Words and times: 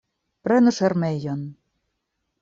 Prenu 0.47 0.71
ŝirmejon! 0.77 1.43